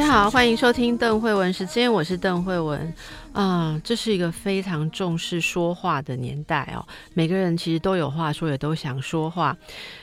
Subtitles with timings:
[0.00, 2.90] 家好，欢迎收听邓慧文时间，我是邓慧文。
[3.34, 6.80] 啊，这是一个非常重视说话的年代哦。
[7.12, 9.54] 每个人其实都有话说，也都想说话。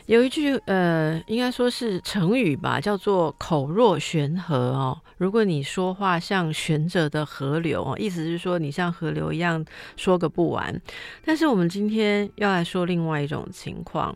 [0.06, 4.96] 有一句呃，应该说是成语吧，叫做“口若悬河”哦。
[5.18, 10.80] 如果你说话像悬着的河流哦，意思是说你像河流一样说个不完。
[11.26, 14.16] 但是我们今天要来说另外一种情况。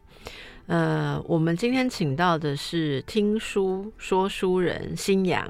[0.71, 5.45] 呃，我们今天请到的是听书说书人新阳。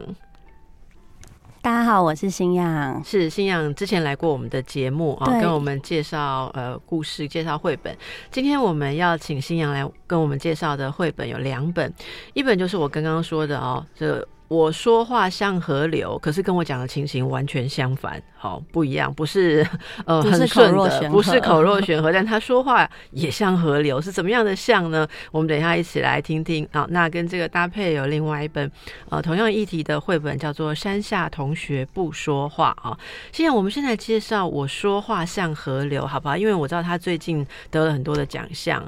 [1.62, 7.96] 大家好，我是新阳，是新阳之前来过我们的节目啊，跟我们介绍呃故事，介绍绘本。
[8.32, 11.94] 今天我们要请新阳来跟我们介绍的绘本有两本，
[12.34, 14.28] 一本就是我刚刚说的哦，这。
[14.52, 19.66] 我说话像河流，可是跟我讲的情形完全相反，好不一样，不是
[20.04, 25.08] 呃很顺的，不是口若悬河，但他说话也像河流，是怎么样的像呢？
[25.32, 26.86] 我们等一下一起来听听啊。
[26.90, 28.70] 那跟这个搭配有另外一本
[29.08, 33.00] 呃同样议题的绘本，叫做《山下同学不说话》啊。
[33.32, 36.36] 现在我们现在介绍我说话像河流，好不好？
[36.36, 38.84] 因为我知道他最近得了很多的奖项。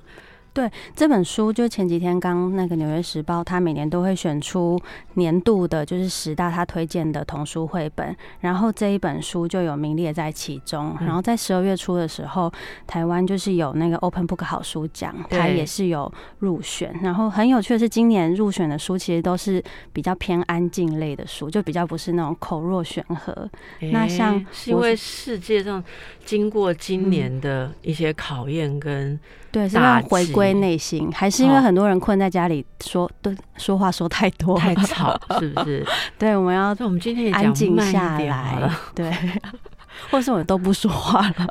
[0.54, 4.80] 对这本书，就前几天刚那个《纽约时报》，他每年都会选出
[5.16, 10.96] 年度的，就是十大他推荐的童书绘本，然后这一本书就有名列在其中。
[11.02, 12.54] 然后在十二月初的时候，
[12.86, 16.94] 台湾就是有那个 Open Book 好书奖，它也是有入选。
[17.02, 23.50] 然后很有趣的是，今年入选的书其实都是比较偏安静类的书，就比较不是那种口若悬河。
[23.92, 25.84] 那像是因为世界上
[26.24, 29.20] 经过今年的一些考验跟。
[29.54, 35.86] 对，是要回归内心，还是因为很多人困在家里，说对说话说太多太吵， 是不是？
[36.18, 39.14] 对，我们要我们今天也安静下来，对，
[40.10, 41.48] 或是我们都不说话了，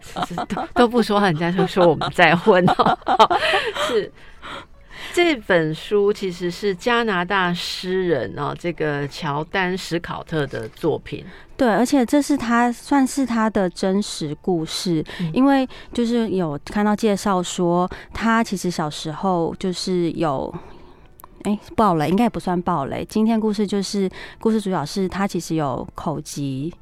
[0.75, 2.99] 都不说话，人家就说我们再混哦。
[3.89, 4.13] 是。
[5.15, 11.23] 这本书其实是加拿大诗人哦，这个乔丹史考特的作品。
[11.63, 20.53] 对，而且这是他算是他的真实故事，因为就是有看到介绍说，他其实小时候就是有，
[21.45, 23.07] 哎，暴雷应该也不算暴雷。
[23.09, 26.75] 今天故事就是故事主角是他其实有口疾。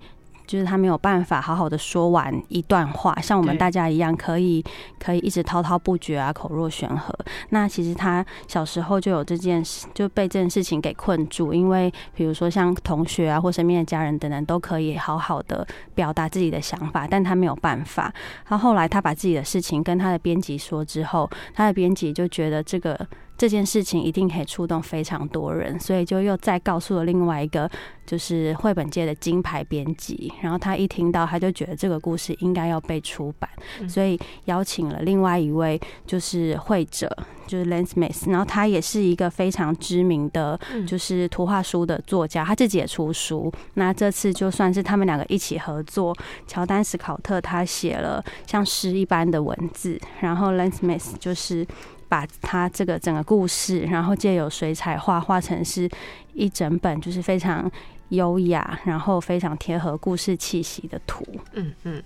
[0.50, 4.64] 就是他没有办法好好的说完一段话，像我们大家一样，可以
[4.98, 7.14] 可以一直滔滔不绝啊，口若悬河。
[7.50, 11.54] 那其实他小时候就有这件事，就被这件事情给困住。
[11.54, 18.12] 因为比如说像同学啊，或身边的家人等等，都可以好好的表达自己的想法，但他没有办法。
[18.44, 23.06] 他后来他把自己的事情跟他的编辑说之后，他的编辑就觉得这个。
[23.40, 27.66] 这件事情一定可以触动非常多人，所以就又再告诉了另外一个，
[28.04, 30.30] 就是绘本界的金牌编辑。
[30.42, 33.48] 然后他一听到，他就觉得这个故事应该要被出版，
[33.88, 37.10] 所以邀请了另外一位就是会者，
[37.46, 38.30] 就是 Lance Smith。
[38.30, 43.50] 然后他也是一个非常知名的，就是图画书的作家，他自己也出书。
[43.72, 46.14] 那这次就算是他们两个一起合作，
[46.46, 51.66] 乔丹斯考特他写了像诗一般的文字，然后 Lance Smith 就是。
[52.10, 55.88] 把他这个整个故事，然后借由水彩画画成是
[56.32, 57.70] 一整本，就是非常
[58.08, 61.24] 优雅，然后非常贴合故事气息的图。
[61.52, 62.02] 嗯嗯，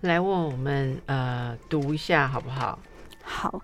[0.00, 2.78] 来问我们呃读一下好不好？
[3.22, 3.62] 好，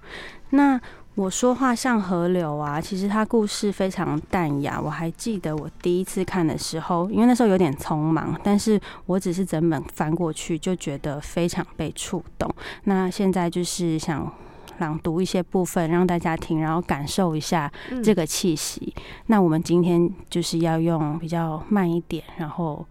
[0.50, 0.78] 那
[1.15, 4.78] 我说话像河流啊，其实它故事非常淡雅。
[4.78, 12.54] 我还记得我第一次看的时候，因为那时候有点匆忙，但是我只是整本翻过去就觉得非常被触动。
[12.84, 14.31] 那现在就是想。
[14.78, 17.71] 朗读一些部分让大家听，然后感受一下
[18.03, 18.94] 这个气息。
[19.27, 22.86] 那我们今天就是要用比较慢一点，然后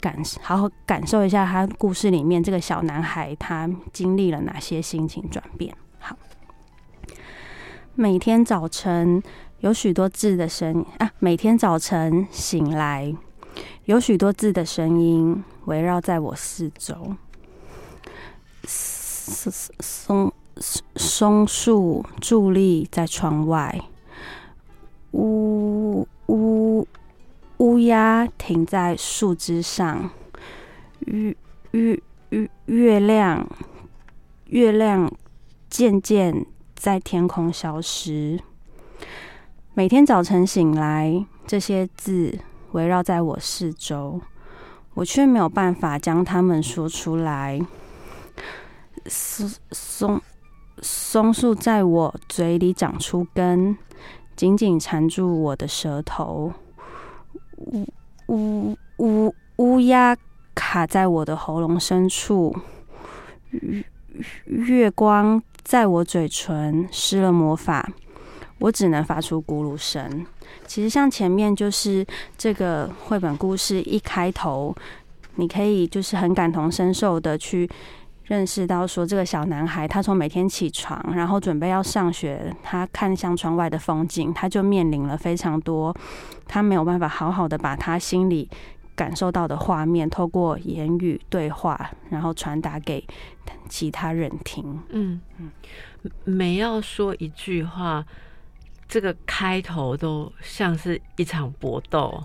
[0.00, 5.74] 感好好感受一下他故事里面这个小男孩他经历了哪些心情转变。
[5.98, 6.16] 好，
[7.94, 9.22] 每天早晨
[9.60, 13.12] 有许多字的声音啊，每天早晨醒来
[13.86, 17.16] 有许多字的声音围绕在我四周，
[18.64, 21.46] 松松。
[21.46, 23.80] 树伫立在窗外，
[25.12, 26.86] 乌乌
[27.56, 30.10] 乌鸦停在树枝上，
[31.00, 31.34] 月
[31.72, 33.48] 月月月亮
[34.46, 35.12] 月亮
[35.68, 36.46] 渐渐
[36.76, 38.38] 在天空消失。
[39.74, 42.38] 每天早晨醒来，这些字
[42.72, 44.20] 围绕在我四周，
[44.94, 47.60] 我却没有办法将它们说出来。
[49.06, 50.20] 松松
[50.82, 53.76] 松树在我嘴里长出根，
[54.36, 56.52] 紧紧缠住我的舌头。
[57.56, 57.86] 乌
[58.28, 60.16] 乌乌乌鸦
[60.54, 62.54] 卡在我的喉咙深处。
[63.50, 63.84] 月
[64.44, 67.88] 月光在我嘴唇施了魔法，
[68.58, 70.26] 我只能发出咕噜声。
[70.66, 74.74] 其实像前面就是这个绘本故事一开头，
[75.36, 77.68] 你可以就是很感同身受的去。
[78.28, 85.94] 认识到说，这个小男孩他从每天起床，然后准备要上学，他看向窗外的风景，他就面临了非常多，
[86.46, 88.48] 他没有办法好好的把他心里
[88.94, 93.02] 感受到的画面，透过言语对话，然后传达给
[93.68, 94.78] 其他人听。
[94.90, 95.50] 嗯嗯，
[96.24, 98.04] 每要说一句话，
[98.86, 102.22] 这个开头都像是一场搏斗。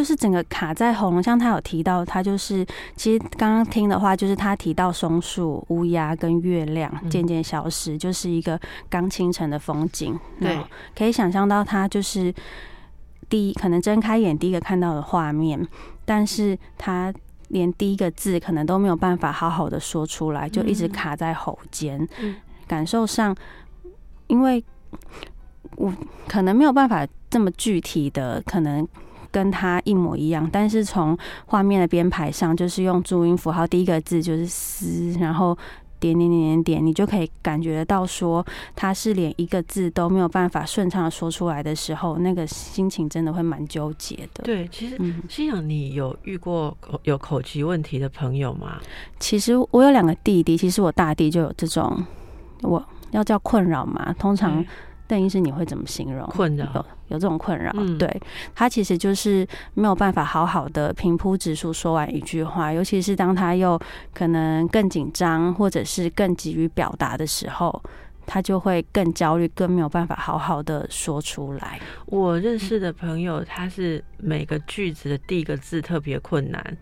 [0.00, 2.64] 就是整个卡在喉咙，像他有提到，他就是
[2.96, 8.58] 其实刚刚听的话，就是他提到松树、乌鸦跟月亮渐渐消失，就是一个
[8.88, 10.18] 刚清晨的风景。
[10.40, 10.58] 对，
[10.96, 12.32] 可以想象到他就是
[13.28, 15.68] 第一可能睁开眼第一个看到的画面，
[16.06, 17.12] 但是他
[17.48, 22.08] 连第一个字可能都没有办法好好的说出来，就一直卡在喉间。
[22.66, 23.36] 感受上，
[24.28, 24.64] 因为
[25.76, 25.92] 我
[26.26, 28.88] 可能没有办法这么具体的可能。
[29.30, 31.16] 跟他一模一样，但是从
[31.46, 35.56] 画面的编排上，就是用注音符号，第一个字就是“思”，然后
[35.98, 38.44] 点点点点点，你就可以感觉得到说
[38.74, 44.42] 他是连一个字都没有办法顺畅的说出来的时候，那个心情真的会蛮纠结的。
[44.42, 44.96] 对，其实
[45.28, 48.78] 心想你有遇过有口疾问题的朋友吗？
[49.18, 52.04] 其实我有两个弟弟，其实我大弟就有这种，
[52.62, 54.64] 我要叫困扰嘛，通常。
[55.10, 56.64] 邓医师，你会怎么形容困扰？
[56.72, 57.72] 有有这种困扰？
[57.98, 58.22] 对
[58.54, 63.76] 他其实就是没有办法好好的平铺直述说完一句话，尤其是当他又
[64.14, 67.82] 可能更紧张或者是更急于表达的时候，
[68.24, 71.80] 他就会更焦虑，更没有办法好好的说出来。
[72.06, 76.76] 我认识的朋友，他是每个句子的第一个字特别困难。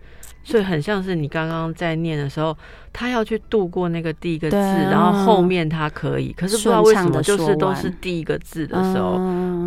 [0.49, 2.57] 所以很像是你刚刚在念的时候，
[2.91, 9.19] 他要去度过那个第一个字，然后后面他可以，可是不知道为什么就是都是第一个字的时候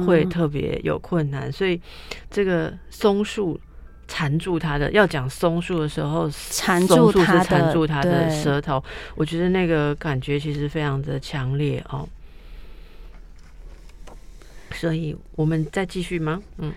[0.07, 1.51] 会特别有困难。
[1.51, 1.79] 所以
[2.31, 3.59] 这个松树
[4.07, 12.09] 缠住他的，要讲松树的时候，缠住他是缠住他的舌头，我觉得那个感觉其实非常的强烈哦。
[14.73, 16.41] 所以我们再继续吗？
[16.57, 16.73] 嗯。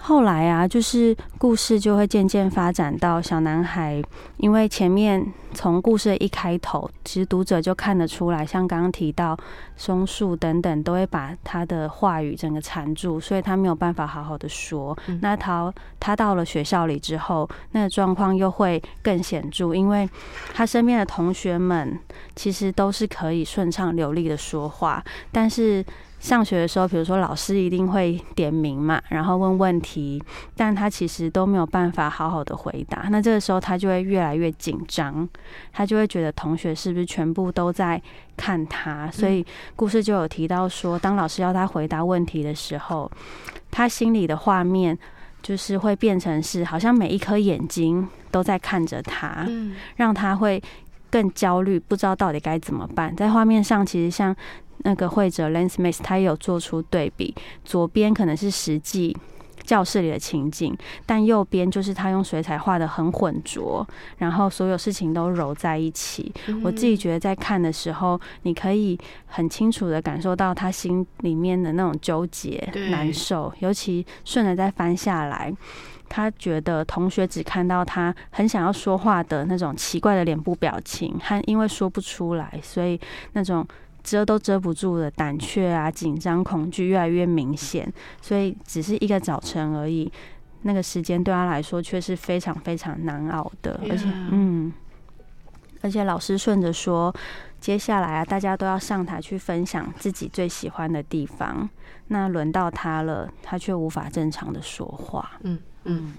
[0.00, 4.02] 后来啊，就是故事就会渐渐发展到小男孩，
[4.38, 5.22] 因为前面
[5.52, 9.36] 从故事的一开头，其实读者就看得出来，像刚刚提到
[9.76, 14.96] 松树等等，都会把他的话语整个缠住，所以他没有办法好好的说。
[15.20, 15.70] 那他
[16.00, 20.08] 他到了学校里之后，那个状况又会更显著，因为
[20.54, 21.98] 他身边的同学们
[22.34, 25.84] 其实都是可以顺畅流利的说话，但是。
[26.18, 30.20] 上学的时候，比如说老师一定会点名嘛，然后问问题，
[30.56, 33.06] 但他其实都没有办法好好的回答。
[33.10, 35.28] 那这个时候他就会越来越紧张，
[35.72, 38.02] 他就会觉得同学是不是全部都在
[38.36, 39.08] 看他？
[39.12, 43.08] 所以故事就有提到说，当老师要他回答问题的时候，
[43.70, 44.98] 他心里的画面
[45.40, 49.46] 就是会变成是好像每一颗眼睛都在看着他，
[49.96, 50.60] 让他会
[51.10, 53.14] 更焦虑，不知道到底该怎么办。
[53.14, 54.34] 在画面上，其实像。
[54.78, 59.16] 那个会者 Lance Smith 他也有做出对比，左边可能是实际
[59.64, 66.32] 教室里的情景，但右边就是他用水彩画的很浑浊，然后所有事情都揉在一起。
[66.62, 75.52] 我自己觉得在看的时候，你可以很清楚的感受到他心里面的那种纠结、难受，尤其顺着再翻下来，
[76.08, 82.98] 他觉得同学只看到他很想要说话的那种奇怪的脸部表情，和因为说不出来，所以
[83.34, 83.66] 那种。
[84.08, 90.10] 遮都遮不住的胆怯啊，紧张、恐惧越来越明显，所以只是一个早晨而已，
[90.62, 93.78] 那个时间对他来说却是非常非常难熬的。
[93.88, 94.72] 而且，嗯，
[95.82, 97.14] 而且老师顺着说，
[97.60, 101.68] 接下来啊，大家都要上台去分享自己最喜欢的地方，
[102.08, 105.32] 那轮到他了，他却无法正常的说话。
[105.42, 106.12] 嗯嗯，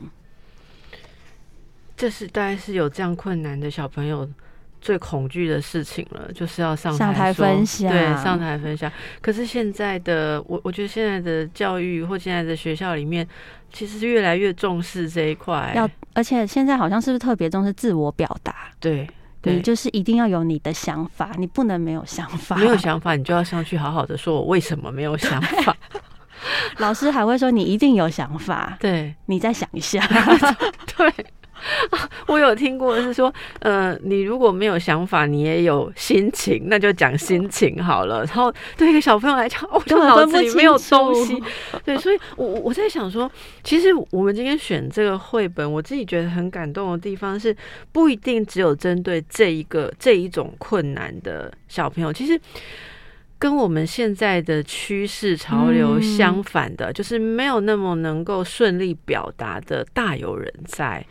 [1.97, 4.29] 这是大概是有这样困难的小朋友。
[4.81, 8.91] 最恐惧的事情了，就是要上台分享，对，上台分享。
[9.21, 13.27] 可是现在的我，我觉得现在的教育或现在的学校里面，
[13.71, 15.73] 其实是越来越重视这一块。
[15.75, 18.71] 要，而且现在好像是不是特别重视自我表达？
[18.79, 19.07] 对，
[19.43, 22.55] 你就是一定要有你的想法，你不能没有想法。
[22.55, 25.75] 没有想法，你就要上去好好的说，我为什么没有想法。
[26.77, 30.01] 老师还会说你一定有想法，对你再想一下。
[30.97, 31.13] 对。
[32.27, 38.23] 我有听过是说，呃，你如果没有想法，你也有心情，那就讲心情好了。
[38.25, 41.41] 然后对一个小朋友来讲，我脑子里没有东西。
[41.83, 43.29] 对，所以我我在想说，
[43.63, 47.55] 其实我们今天选这个绘本，我自己觉得很感动的地方是，
[47.91, 52.39] 不一定只有针对这一个这一种困难的小朋友，其实
[53.37, 61.05] 跟我们现在的趋势潮流相反的，就是没有那么能够顺利表达的大有人在。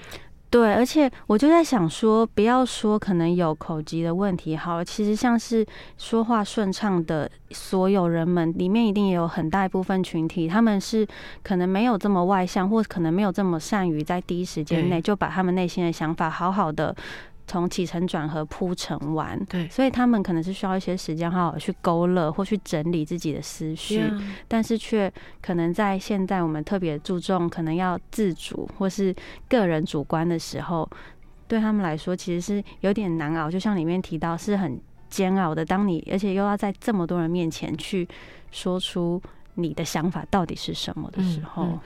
[0.51, 5.65] 对，而且我就在想说，不要说可能有口疾的问题，好，其实像是
[5.99, 11.07] 说话顺畅的所有人们里面，一定也有很大一部分群体，他们是
[11.43, 16.97] 可能没有这么外向，或可能没有这么善于在第一时间内就把他们内心的想法好好的。
[17.49, 24.05] 从起承转合铺成完，对，所以他们可能是需要一些时间，好好去勾勒或去整理自己的思绪，
[24.47, 29.13] 但是却可能在现在我们特别注重可能要自主或是
[29.49, 30.89] 个人主观的时候，
[31.49, 33.51] 对他们来说其实是有点难熬。
[33.51, 34.79] 就像里面提到，是很
[35.09, 35.65] 煎熬的。
[35.65, 38.07] 当你而且又要在这么多人面前去
[38.53, 39.21] 说出。
[39.61, 41.79] 你的想法到底是什么的时候，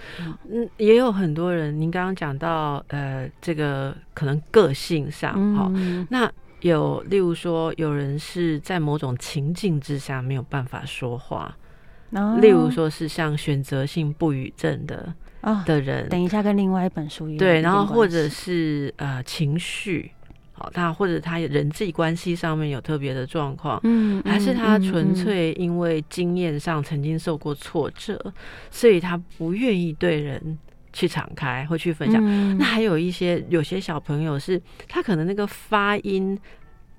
[0.50, 5.72] 嗯，也有很多人，您刚刚讲到，呃，这个可能个性上，哈，
[6.10, 11.56] 那有例如说，有人是在某种情境之下没有办法说话，
[12.40, 20.12] 例如说是像选择性不语症的啊的人，等一下跟另外一本书一样，对，然后或者是呃情绪。
[20.72, 28.32] 他或者他人际关系上面有特别的状况，嗯，还是他纯粹因为经验上曾经受过挫折，
[28.70, 30.58] 所以他不愿意对人
[30.92, 32.58] 去敞开或去分享。
[32.58, 36.38] 那还有一些有些小朋友是，他可能那个发音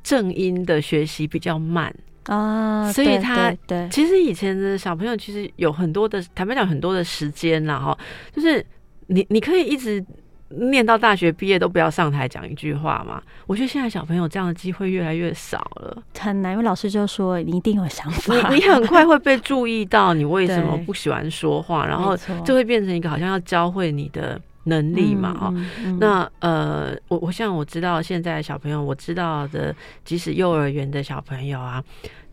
[0.04, 1.94] 正音的学习比较慢
[2.26, 7.98] 啊，所以他对其实以前的小朋友其实有很多的坦白讲很多的时间了哈，
[8.36, 8.66] 就是
[9.08, 10.04] 你你可以一直。
[10.58, 13.22] 念到大学毕业都不要上台讲一句话嘛？
[13.48, 16.54] 我觉得现在小朋友这样的机会越来越少了，很难。
[16.54, 25.36] 因为老师就说你一定有想法，你你很快会被注意到，你为什么 不喜欢说话，然后就会变成一个好像要教会你的能力嘛？
[25.40, 25.54] 哦，
[26.00, 31.84] 那呃，我我像我知道现在小朋友，我知道的，即使幼儿园的小朋友啊。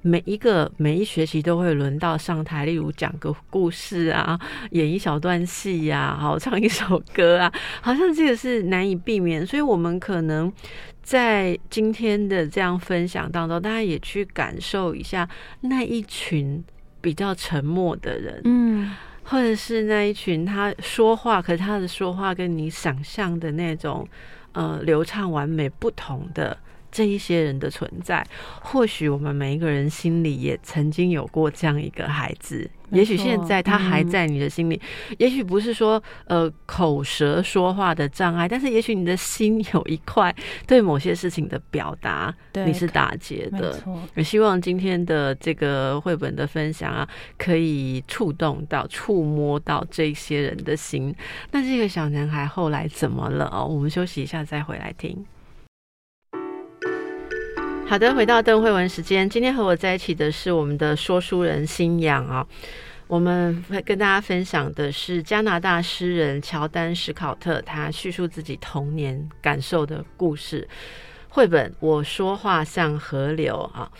[0.02, 4.40] 每一个每一学期都会轮到上台，例如讲个故事啊，
[4.72, 9.44] 演一小段戏呀，好唱一首歌啊， 好像这个是难以避免。
[9.46, 10.50] 所以，我们可能
[11.02, 15.28] 在今天的这样分享当中，大家也去感受一下
[15.60, 16.64] 那一群
[17.02, 18.90] 比较沉默的人，嗯，
[19.24, 24.06] 或者是那一群他说话，可是他的说话跟你想象的那种
[24.52, 26.56] 呃流畅完美不同的。
[26.90, 28.26] 这一些人的存在，
[28.60, 32.70] 或许我们每一个人心里也曾经有过这样一个孩子。
[32.90, 34.80] 也许现在他还在你的心里，
[35.16, 40.34] 也许不是说呃口舌说话的障碍，但是也许你的心有一块
[40.66, 42.34] 对某些事情的表达
[42.66, 43.78] 你是打结的。
[44.16, 51.14] 也希望今天的这个绘本的分享啊，可以触动到、触摸到这些人的心。
[51.52, 53.64] 那这个小男孩后来怎么了哦？
[53.64, 55.24] 我们休息一下再回来听。
[57.90, 59.28] 好的，回到邓慧文时间。
[59.28, 62.46] 今天和我在一起的是我们的说书人新阳啊。
[63.08, 70.68] 我们会跟大家分享的是加拿大诗人乔丹史考特他叙述自己童年感受的故事
[71.30, 73.90] 绘本《我说话像河流》啊。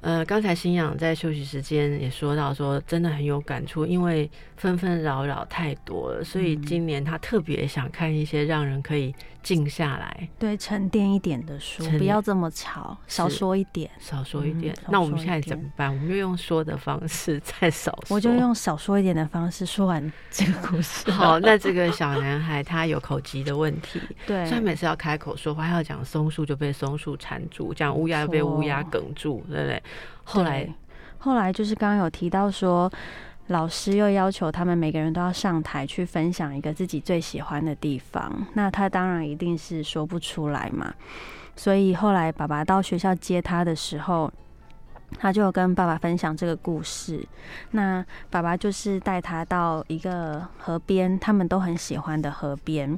[0.00, 14.76] 呃，刚才新阳在休息时间也说到，说真的很有感触，因为纷纷扰扰太多了，所以今年他特别想看一些让人可以静下来、对沉淀一点的书，不要这么吵，少说一点，少说一点。
[14.90, 15.90] 那我们现在怎么办？
[15.90, 21.08] 我们就用说的方式再少，我就用少说一点的方式说完这个故事。
[21.12, 23.98] 好，那这个小男孩他有口疾的问题，
[24.28, 29.82] 对，所以每次要开口说话，要讲松树就被松树缠住，讲乌鸦被乌鸦梗住，对不对？
[30.22, 30.68] 后来，
[31.16, 32.92] 后来就是刚刚有提到说，
[33.50, 38.46] 老师又要求他们每个人都要上台去分享一个自己最喜欢的地方。
[38.54, 40.94] 那他当然一定是说不出来嘛。
[41.56, 44.32] 所以后来爸爸到学校接他的时候，
[45.18, 47.26] 他就跟爸爸分享这个故事。
[47.72, 52.96] 那爸爸就是带他到一个河边，他们都很喜欢的河边。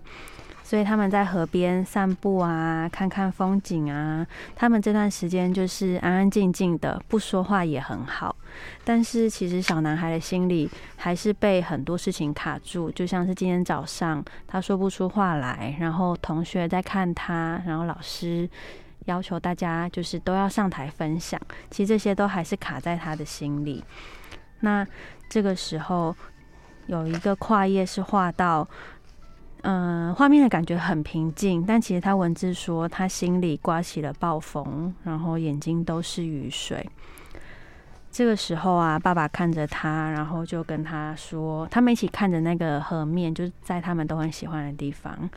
[0.73, 4.27] 所以他们在河边散步啊，看看风景啊。
[4.57, 8.35] 他们这段时间就是安安静静的，不说话也很好。
[8.83, 18.49] 但是其实小男孩的心里还是被很多事情卡住，就像是今天早上他说不出话来，然后同学在看他，然后老师
[19.05, 21.39] 要求大家就是都要上台分享。
[21.71, 23.85] 其实这些都还是卡在他的心里。
[24.61, 24.87] 那
[25.29, 26.17] 这个时候。
[26.89, 28.69] 有一个跨页是画到，
[29.63, 36.89] 嗯，画面的感觉很平静，但其实他文字说他心里刮起了暴风，然后眼睛都是雨水。
[38.11, 45.31] 这个时候啊，爸爸看着他，然后就跟他说，他们一起看着那个河面，就是在他们都很喜欢的地方。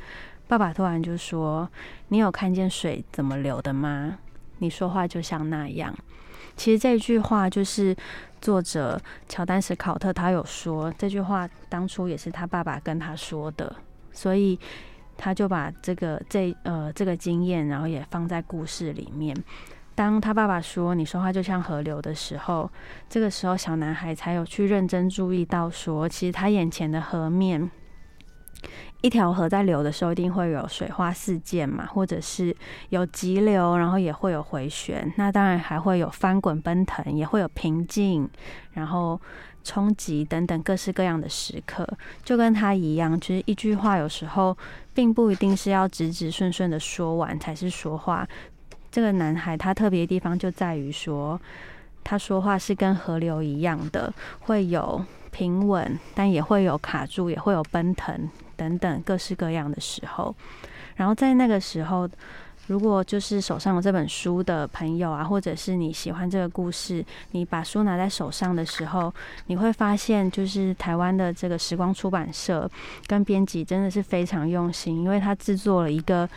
[0.48, 1.70] 爸爸突然就说
[2.10, 4.17] ：“你有看见水怎么流的吗？
[4.58, 5.96] 你说话就像那样。”
[6.58, 7.96] 其实这句话就是
[8.41, 13.75] 作者乔丹·斯考特他有说这句话，当初也是他爸爸跟他说的，
[14.16, 14.58] 所以
[15.16, 19.36] 他就把这个这呃这个经验，然后也放在故事里面。
[19.94, 22.70] 当他爸爸说“你说话就像河流”的时候，
[23.08, 27.70] 这个时候小男孩才有去认真注意到，说其实他眼前的河面。
[29.02, 32.54] 一条河在流的时候，一定会有水花四溅嘛，或者是
[32.90, 35.14] 有急流，然后也会有回旋。
[35.16, 38.28] 那当然还会有翻滚奔腾，也会有平静，
[38.74, 39.22] 然后
[39.66, 41.86] 冲击等等各式各样的时刻。
[42.24, 44.58] 就跟他一样，其实一句话有时候
[44.94, 48.26] 并不一定是要直直顺顺的说完才是说话。
[48.90, 51.38] 这个男孩他特别的地方就在于说，
[52.04, 58.30] 他说话是跟河流一样的，会有平稳，但也会有卡住，也会有奔腾。
[58.58, 60.34] 等等各式各样的时候，
[60.96, 62.10] 然后在那个时候，
[62.68, 69.14] 如果就是手上有这本书的朋友啊，或者是你喜欢这个故事，你把书拿在手上的时候，
[69.48, 72.70] 你会发现，就是台湾的这个时光出版社
[73.08, 76.28] 跟编辑真的是非常用心，因为他制作了一个。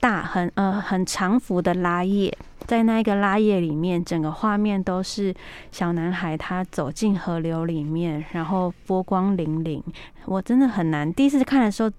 [0.00, 5.34] 大很呃很长幅的拉页，在那一个拉页里面，整个画面都是
[5.70, 9.82] 小男孩他走进河流里面，然后波光粼粼。
[10.26, 11.90] 我真的很难第一次看的时候，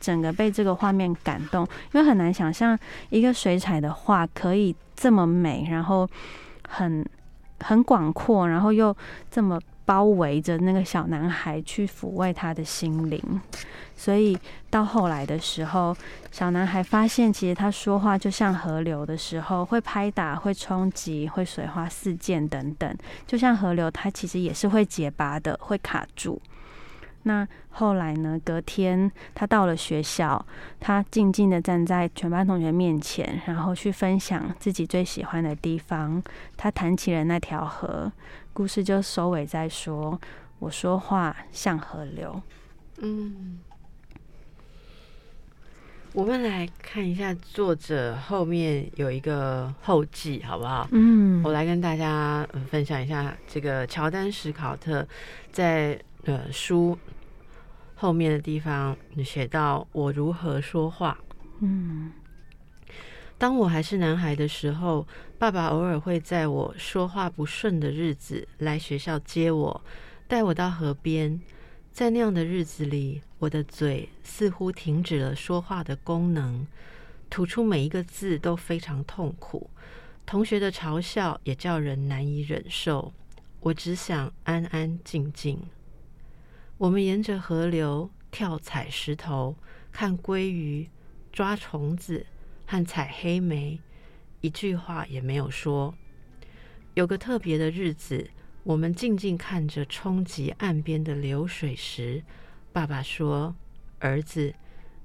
[0.00, 2.76] 整个被这个画面感动，因为很难想象
[3.10, 6.08] 一个水彩的画可以这么美，然后
[6.66, 7.06] 很
[7.60, 8.96] 很广阔，然后又
[9.30, 9.60] 这么。
[9.86, 13.20] 包围着那个小男孩去抚慰他的心灵，
[13.96, 14.38] 所以
[14.68, 15.96] 到后来的时候，
[16.30, 22.96] 小男孩发现其实他说话就像河流的时候，会拍打、会冲击、会水花四溅等等，
[23.26, 26.40] 就像河流，它其实也是会结疤的，会卡住。
[27.24, 28.40] 那后来呢？
[28.42, 30.42] 隔天他到了学校，
[30.80, 36.22] 他静静的站在全班同学面前，然后去分享自己最喜欢的地方。
[36.56, 38.10] 他谈起了那条河，
[38.54, 40.18] 故事就收尾在说
[40.60, 42.40] ：“我说话像河流。”
[43.02, 43.58] 嗯，
[46.14, 50.88] 我们来看一下作者后面有一个后记，好不好？
[50.92, 55.06] 嗯，我来跟大家分享一下这个乔丹·史考特
[55.52, 56.00] 在。
[56.24, 56.98] 呃，书
[57.94, 61.18] 后面的地方写到我如何说话。
[61.60, 62.12] 嗯，
[63.38, 65.06] 当我还是男孩的时候，
[65.38, 69.84] 爸爸偶尔会在我说话不顺的日子来学校接我，
[70.28, 71.40] 带我到河边。
[71.92, 76.66] 在那样的日子里，我的嘴似乎停止了说话的功能，
[77.28, 79.68] 吐出每一个字都非常痛苦。
[80.24, 83.12] 同学的嘲笑也叫人难以忍受。
[83.58, 85.58] 我只想安安静静。
[86.80, 89.54] 我们沿着河流跳踩石头，
[89.92, 90.88] 看鲑鱼，
[91.30, 92.24] 抓虫子
[92.64, 93.78] 和采黑莓，
[94.40, 95.94] 一句话也没有说。
[96.94, 98.30] 有个特别的日子，
[98.62, 102.22] 我们静静看着冲击岸边的流水时，
[102.72, 103.54] 爸爸说
[104.00, 104.54] ：“儿子，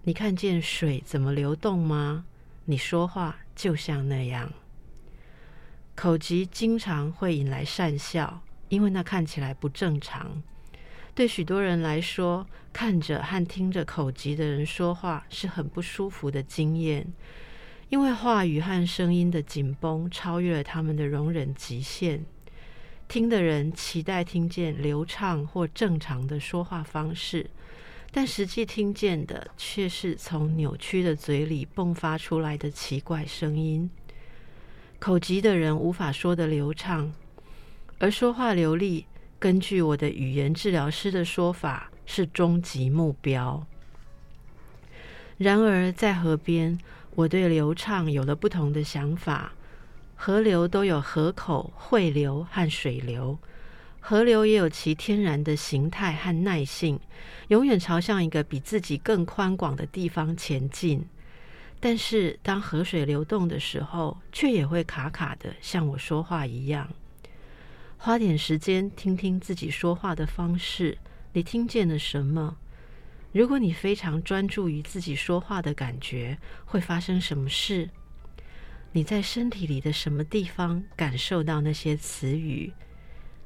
[0.04, 2.24] 你看见水怎么流动吗？
[2.64, 4.50] 你说话就像那样。”
[5.94, 10.42] 口疾经常会引来善笑，因为那看起来不正常。
[11.16, 17.08] 对许多人来说，看着和听着口疾的人说话是很不舒服的经验，
[17.88, 22.26] 因为话语和声音的紧绷超越了他们的容忍极限。
[23.08, 27.50] 听的人期待听见流畅或正常的说话方式，
[28.12, 33.90] 但实际听见的却是从扭曲的嘴里迸发出来的奇怪声音。
[35.00, 37.14] 口疾的人无法说得流畅，
[38.00, 39.06] 而说话流利。
[39.46, 43.64] 根据我的语言治疗师的说法，是终极目标。
[45.38, 46.76] 然而，在河边，
[47.14, 49.54] 我对流畅有了不同的想法。
[50.16, 53.38] 河流都有河口、汇流和水流，
[54.00, 57.00] 河流也有其天然的形态和耐性，
[57.50, 61.06] 永远朝向一个比自己更宽广的地方前进。
[61.80, 66.90] 但是，当河水流动的时候，却也会卡卡的，像我说话一样。
[67.98, 70.98] 花点时间听听自己说话的方式，
[71.34, 72.58] 你听见了什么？
[73.32, 77.90] 如果你非常专注于自己说话的感觉，会发生什么事？
[78.92, 82.72] 你在身体里的什么地方感受到那些词语？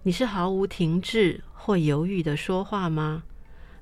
[0.03, 3.23] 你是毫无停滞或犹豫的说话吗？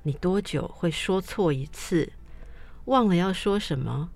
[0.04, 2.12] 你多久会说错一次，
[2.84, 4.10] 忘了要说什么，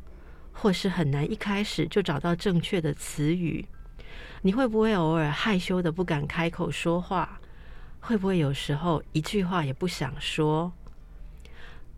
[0.53, 3.67] 或是很难一开始就找到正确的词语？
[4.45, 7.41] 你会不会偶尔害羞的不敢开口说话？
[8.01, 10.73] 会不会有时候一句话也不想说？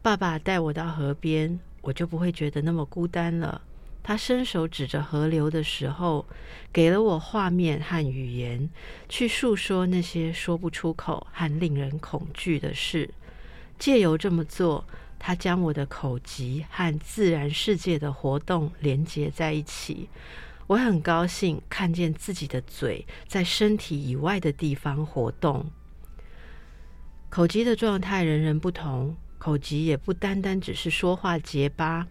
[0.02, 3.62] 爸爸带我到河边，我就不会觉得那么孤单了。
[4.02, 6.26] 他伸手指着河流的时候，
[6.70, 8.68] 给了我画面和语言，
[9.09, 13.09] 去诉说那些说不出口和令人恐惧的事。
[13.78, 14.85] 借由这么做，
[15.18, 20.11] 他将我的口疾和自然世界的活动连接在一起。
[20.66, 25.70] 我很高兴看见自己的嘴在身体以外的地方活动。
[27.29, 29.16] 口疾的状态人人不同。
[29.37, 32.07] 口疾也不单单只是说话结巴，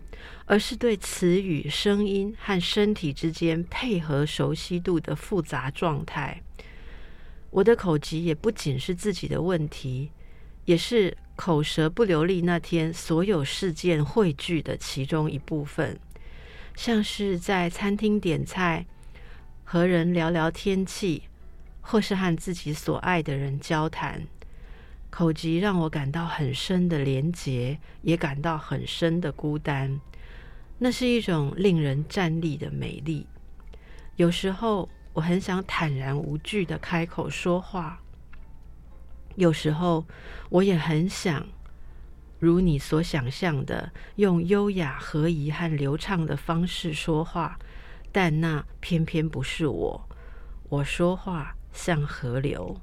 [0.46, 6.44] 而是对词语、声音和身体之间配合熟悉度的复杂状态。
[7.50, 10.12] 我的口疾也不仅是自己的问题，
[10.66, 16.00] 也是口舌不流利那天所有事件汇聚的其中一部分。
[16.76, 18.86] 像是在餐厅点菜、
[19.64, 21.24] 和人聊聊天气，
[21.82, 24.24] 或是和自己所爱的人交谈。
[25.10, 30.00] 口疾让我感到很深的连结，也感到很深的孤单。
[30.80, 33.28] 那是一种令人站立的美丽。
[34.16, 38.02] 有时候我很想坦然无惧的开口说话，
[39.36, 40.04] 有时候
[40.50, 41.48] 我也很想
[42.43, 47.58] 如你所想象的，用优雅、合宜和流畅的方式说话，
[48.12, 50.10] 但那偏偏不是我。
[50.67, 52.75] 我说话像河流。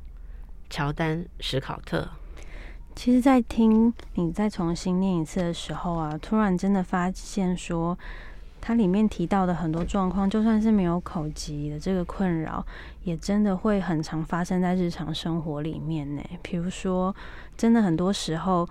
[0.71, 2.09] 乔丹·史考特。
[2.95, 7.99] 其实，在听你再重新念一次的时候啊，突然真的发现说，
[8.63, 12.65] 它里面提到的很多状况，就算是没有口疾的这个困扰，
[13.05, 16.23] 也真的会很常发生在日常生活里面呢。
[16.41, 17.15] 比如说，
[17.59, 18.67] 真的很多时候，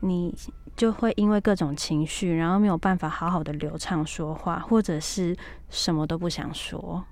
[0.00, 0.34] 你
[0.76, 5.36] 就会因为各种情绪，然后没有办法好好的流畅说话，或者是
[5.68, 7.04] 什么都不想说。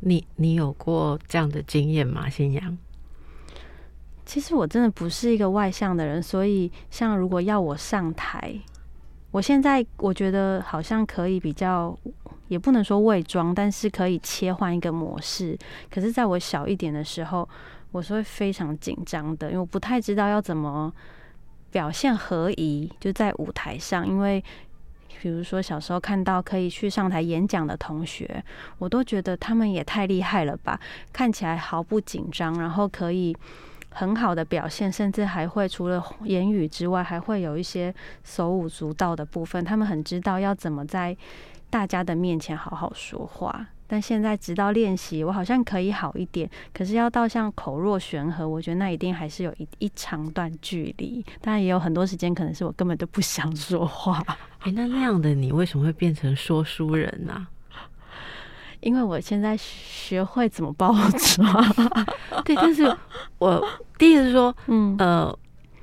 [0.00, 2.76] 你你有过这样的经验吗，新阳？
[4.24, 8.54] 其实我真的不是一个外向的人，所以像如果要我上台，
[9.30, 11.96] 我现在我觉得好像可以比较，
[12.48, 15.56] 也不能说伪装，但是可以切换一个模式。
[15.90, 17.48] 可是在我小一点的时候，
[17.92, 20.92] 我是会非常紧张的，因为我不太知道要怎么
[21.70, 24.06] 表现合宜，就在舞台上。
[24.06, 24.42] 因为
[25.20, 28.42] 比如说小时候看到可以去上台演讲的同学，
[28.78, 30.80] 我都觉得他们也太厉害了吧，
[31.12, 33.36] 看起来毫不紧张，然后可以。
[33.92, 39.64] 很好的表现，甚至还会除了言语之外，还会有一些手舞足蹈的部分。
[39.64, 41.16] 他们很知道要怎么在
[41.68, 43.66] 大家的面前好好说话。
[43.92, 46.48] 但现在直到练习，我好像可以好一点。
[46.72, 51.24] 可是要到像口若悬河，我觉得那一定还是有一一长段距离。
[51.40, 54.22] 当然也有很多时间，可能是我根本都不想说话。
[54.62, 57.48] 哎，那那样的你为什么会变成说书人呢？
[58.78, 61.74] 因为我现在学会怎么包装，
[62.46, 62.96] 对，但是
[63.40, 63.60] 我
[63.98, 65.36] 第一个是说，嗯呃，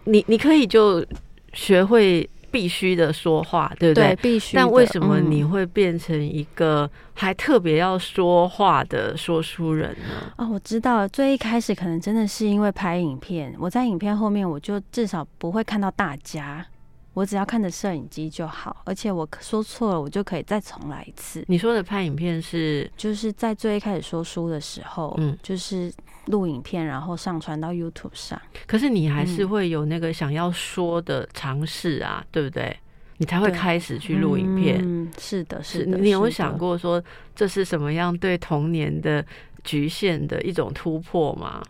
[0.05, 1.05] 你你可以就
[1.51, 4.15] 学会必须的说话，对不对？
[4.15, 4.57] 必须。
[4.57, 10.33] 但为什么你会变成一个还特别要说话的说书人呢？
[10.37, 16.65] 哦，我知道，最一开始可能真的是因为拍影片，我在影片后面，我就至少不会看到大家。
[17.13, 21.43] 我只要看着摄影机就好，而且我说错了，我就可以再重来一次。
[21.47, 25.91] 你说的拍影片是，就是在最一开始说书的时候，嗯，就是
[26.27, 28.41] 录影片，然后上传到 YouTube 上。
[28.65, 32.77] 可是你还是会有那个想要说的尝试啊，对不对？
[33.17, 34.79] 你才会开始去录影片。
[34.81, 35.97] 嗯，是的，是的。
[35.97, 37.03] 你有想过说
[37.35, 39.25] 这是什么样对童年的
[39.63, 41.61] 局限的一种突破吗？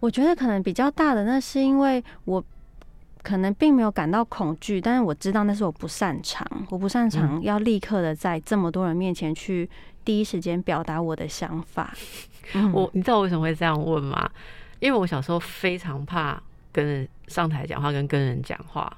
[0.00, 2.44] 我觉得可能比较大的，那是因为我。
[3.22, 9.68] 可能并没有感到恐惧，但是我知道那是我不擅长，我不擅长要立刻的在这么多人面前去
[10.04, 11.92] 第一时间表达我的想法。
[12.72, 14.28] 我你知道我为什么会这样问吗？
[14.80, 16.40] 因为我小时候非常怕
[16.72, 18.94] 跟人上台讲话，跟跟人讲话，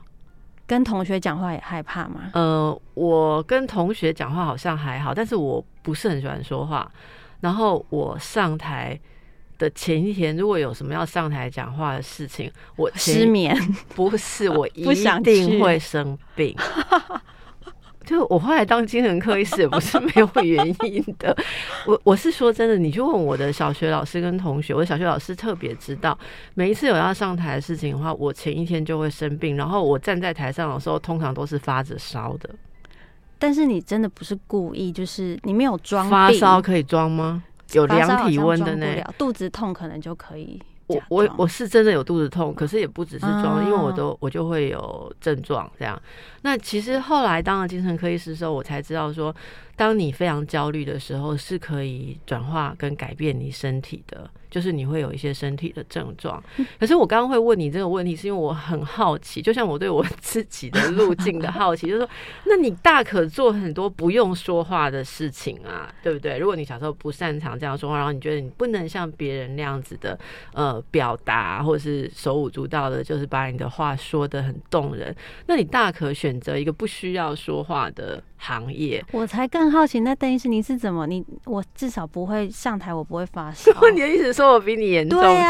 [0.67, 2.31] 跟同学讲话也害怕吗？
[2.35, 6.91] 呃，我跟同学讲话好像还好，但是我不是很喜欢说话。
[7.41, 8.99] 然后我上台。
[9.59, 13.53] 的前一天，如果有什么要上台讲话的事情，我失眠
[13.93, 14.85] 不是我 一
[15.25, 16.55] 定会生病。
[18.09, 21.37] 就我后来当精神科医师也不是没有原因的。
[21.87, 26.19] 我我是说真的，你去问我的小学老师跟同学，我的小学老师特别知道，
[26.55, 32.49] 每一次有要上台的事情的话，我前一天就会生病，然后我站在台上的时候，通常都是发着烧的。
[33.39, 37.45] 但是你真的不是故意，就是你没有装发烧可以装吗？
[37.73, 38.87] 有量体温的呢，
[39.19, 46.01] 肚子痛可能就可以我我我是真的有肚子痛，可是也不只是装，因为我都我就会有症状这样。
[46.43, 49.35] 那其实后来当了精神科医师的时候，我才知道说，
[49.79, 54.29] 当你非常焦虑的时候，是可以转化跟改变你身体的。
[54.51, 56.43] 就是你会有一些身体的症状，
[56.81, 62.09] 可是我刚刚会问你这个问题，是因为我很好奇，就像我对我 自己的路径的好奇，就是说，
[62.47, 66.39] 那你大可做很多不用说话的事情啊，对不对？
[66.39, 70.19] 如果你小时候不擅长这样说话，然后你觉得你不能像别人那样子的
[70.55, 75.15] 呃表达，或者是手舞足蹈的，就是把你的话说的很动人，
[75.47, 79.05] 那你大可选择一个不需要说话的行业。
[79.13, 81.07] 我才更好奇，那邓医师你是怎么？
[81.07, 83.73] 你我至少不会上台，我不会发烧。
[83.95, 84.33] 你的意思？
[84.33, 85.43] 说我比你严重是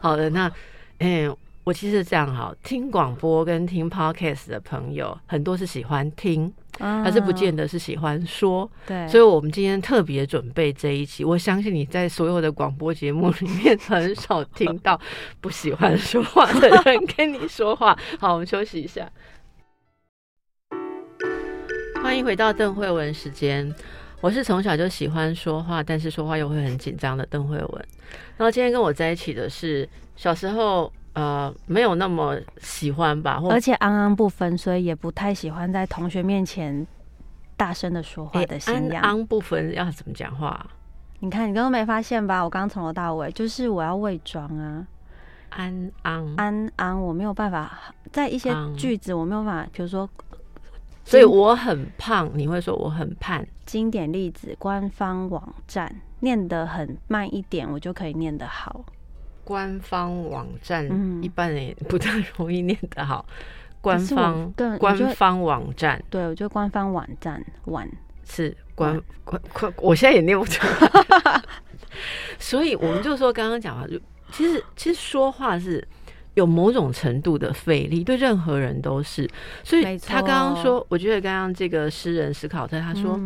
[0.00, 0.50] 好的，那
[0.98, 8.70] 嗯，我其实这样哈，听广播跟听 podcast 的朋友很多是喜欢听，还是不见得是喜欢说。
[8.86, 11.24] 对，所以我们今天特别准备这一期。
[11.24, 14.98] 我相信你在所有的广播节目里面 很少听到
[15.40, 17.96] 不喜欢说话的人跟你说话。
[18.18, 19.10] 好，我们休息一下，
[22.06, 23.74] 欢迎回到邓慧文时间。
[24.20, 27.86] 我是从小就喜欢说话，但是说话又会很紧张的邓慧文。
[28.36, 36.86] 然后今天跟我在一起的是小时候呃没有那么喜欢吧，而且昂昂不分，所以也不太喜欢在同学面前
[37.56, 39.02] 大声的说话的新阳。
[39.02, 40.64] 昂不分要怎么讲话？
[41.18, 42.40] 你看你刚刚没发现吧？
[42.40, 44.86] 我刚刚从头到尾就是我要伪装啊，
[45.50, 47.76] 安安安安，我没有办法
[48.12, 50.08] 在一些句子我没有办法，比如说。
[51.06, 53.46] 所以我很胖，你会说我很胖。
[53.64, 58.84] 经典例子，官方网站念得很慢一点，我就可以念得好。
[59.44, 60.84] 官方网站
[61.22, 63.24] 一般人也不太容易念得好。
[63.80, 67.88] 官方官方网站，对我觉得官方网站晚
[68.24, 71.42] 是官官官，我现在也念不出来。
[72.36, 73.96] 所以我们就说刚刚讲话，就
[74.32, 75.86] 其实其实说话是。
[76.36, 79.28] 有某种程度的费力，对任何人都是。
[79.64, 83.18] 所以他刚刚说，我觉得刚刚这个诗人史考特他说，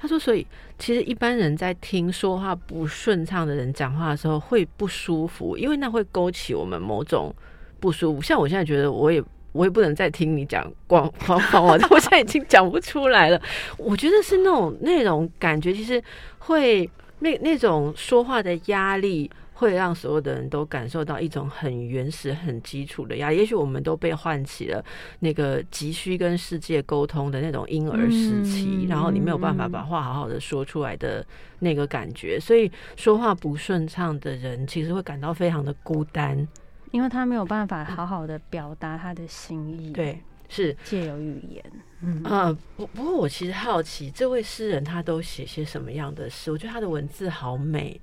[0.00, 0.46] 他说，所以
[0.78, 7.34] 其实一般人在听说话不顺畅的人讲话的时候会不舒服，因为那会勾起我们某种
[7.80, 8.22] 不舒服。
[8.22, 13.42] 像我现在觉得，我也我也不能再听你讲广广话， 我现在已经讲不出来了。
[13.78, 16.00] 我觉得是那种那种感觉，其实
[16.38, 16.88] 会
[17.18, 19.28] 那那种说话的压力。
[19.54, 23.36] 会让所有的人都感受到一种很原始、很基础的压力。
[23.38, 24.84] 也许我们都被唤起了
[25.20, 31.24] 那个急需跟世界沟通的那种婴儿时期，然后你没有办法把话好好的说出来的
[31.60, 36.46] 那个感觉，所以说话不顺畅的人其实会感到非常的孤单，
[36.90, 39.92] 因为他没有办法好好的表达他的心意。
[39.92, 41.64] 对，是借由语言。
[42.02, 46.50] 嗯呃，不不过我其实好奇，这位诗人他都写些什么样的诗？
[46.50, 48.00] 我觉得他的文字好美。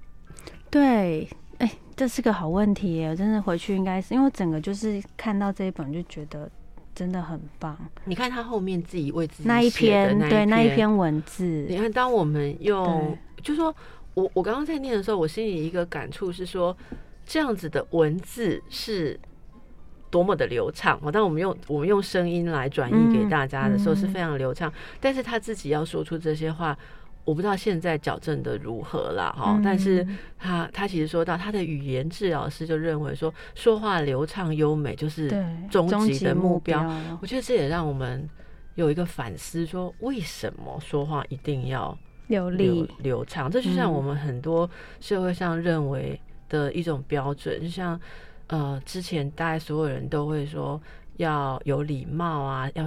[0.69, 1.27] 对。
[1.61, 3.09] 哎，这是个好问题耶！
[3.09, 6.49] 我真的回去应该是因为整个就是看到这一本就觉得
[6.95, 7.77] 真的很棒。
[8.05, 11.67] 你看他后面自己为自己那一篇，对那一篇文字。
[11.69, 13.73] 你看，当我们用，就说
[14.15, 16.75] 我我刚刚在念的时候，我心里一个感触是说，
[17.27, 19.19] 这样子的文字是
[20.09, 20.99] 多么的流畅。
[21.03, 26.75] 我，当我们用我们用声音来转译给大家的时候是非常流畅，但是他自己要说出这些话。
[27.23, 30.05] 我不知道现在矫正的如何了哈，但是
[30.37, 35.29] 他他其实说到他的语言治疗师就认为说说话流畅优美就是
[35.69, 36.81] 终极的目标。
[37.21, 38.27] 我觉得这也让我们
[38.75, 43.49] 有一个反思，说为什么说话一定要流利流畅？
[43.49, 47.99] 这就像我们很多社会上认为的一种标准，就像
[48.47, 50.81] 呃之前大概所有人都会说。
[51.21, 52.85] 要有礼貌啊，要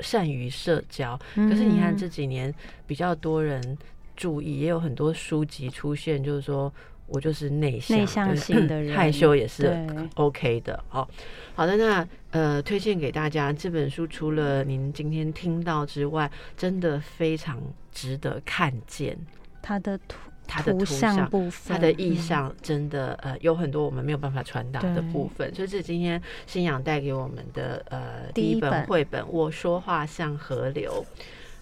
[0.00, 1.18] 善于社交。
[1.34, 2.54] 可是你看这几年
[2.86, 3.76] 比较多人
[4.16, 6.72] 注意，也有很多书籍出现，就是说
[7.06, 10.82] 我就是内向、内向性的人，害羞也是 OK 的。
[10.88, 11.08] 好，
[11.54, 19.18] 好的，那呃，推荐给大家这本书，除了您今天听到之外，真的非常值得看见
[19.60, 20.31] 它的图。
[20.46, 31.04] 它的图像部分，它的意象真的呃有很多我们没有办法传达的部分，所以这今天新阳带给我们的呃第一本绘本《我说话像河流》，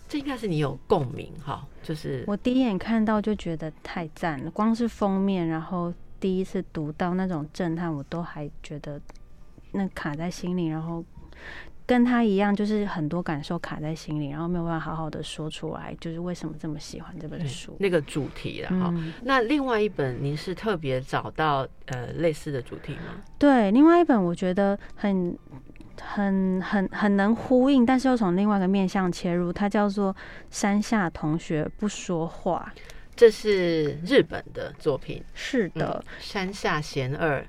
[0.08, 9.00] 这应该是你有共鸣哈，就是我第一眼看到就觉得太赞了，光是封面，然后第一次读到那种震撼，我都还觉得
[9.72, 11.04] 那卡在心里，然后。
[11.90, 18.94] 跟他一样，就是很多感受卡在心里，然后没有办法好好的说出来，就是为什么这么喜欢这本书那个主题了哈。
[19.24, 23.20] 那另外一本，您是特别找到呃类似的主题吗？
[23.40, 25.36] 对，另外一本我觉得很
[26.00, 30.14] 很很很能呼应，但是又从另外一个面向切入，它叫做
[30.48, 32.72] 《山下同学不说话》，
[33.16, 35.20] 这是日本的作品。
[35.34, 37.44] 是的，山下贤二。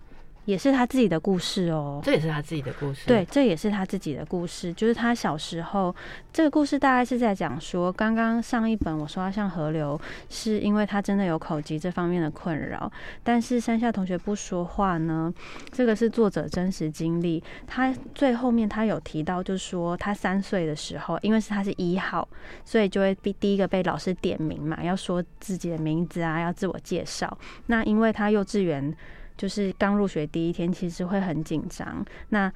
[0.46, 3.08] 也是他自己的故事哦，这也是他自己的故事。
[3.08, 5.96] 对，这也是他自己的故事，就是他小时候
[6.34, 10.00] 这个故事大概是在讲说，刚刚上一本我说他像河流，
[10.30, 12.92] 是因为他真的有口疾这方面的困扰，
[13.24, 15.32] 但是山下同学不说话呢，
[15.72, 17.44] 这个是作者真实经历。
[17.68, 22.28] 他最后面他有提到，就是说他三岁的时候，因为是他是一号，
[22.66, 27.38] 所以就会第第一个被老师点名嘛，要说自己的名字啊，要自我介绍。
[27.68, 28.96] 那因为他幼稚园。
[29.42, 32.06] 就是刚入学第一天，其实会很紧张。
[32.30, 32.54] 那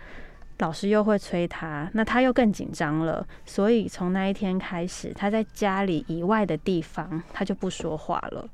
[0.59, 3.27] 老师又会催他，那他又更紧张了。
[3.43, 8.47] 所以从那一天开始，他在家里以外的地方，他就不说话了。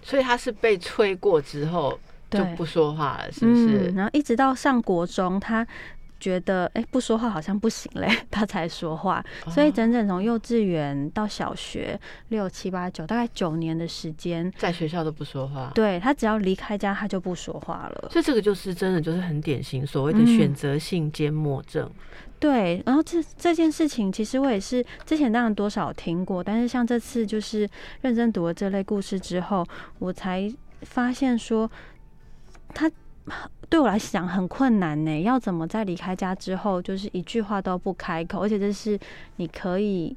[0.00, 3.90] 所以他是被催过之后就不说话了，是不是？
[3.90, 5.66] 然后一直到上国中，他。
[6.20, 9.24] 觉得哎，不说话好像不行嘞， 他才说话。
[9.48, 15.72] 所以整整从幼稚园到小学六七八九，大概九年的时间，在学校都不说话。
[15.74, 18.08] 对他只要离开家，他就不说话了。
[18.10, 21.90] 所以这个就是真的，就是很典型所谓的选择性缄默症。
[22.38, 27.68] 对，然后这这件事情，其实我也是之前当然多少听过，但是像这次就是
[28.02, 29.66] 认真读了这类故事之后，
[29.98, 30.52] 我才
[30.82, 31.70] 发现说
[32.74, 32.90] 他。
[33.68, 38.98] 对我来讲很困难呢，要怎么在离开家之后，就是一句话都不开口，而且这是
[39.36, 40.16] 你可以，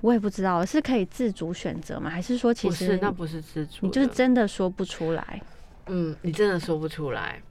[0.00, 2.08] 我也不知道是可以自主选择吗？
[2.08, 5.42] 还是说其实那不是自主，你就是真的说不出来？
[5.86, 7.42] 嗯，你真的说不出来。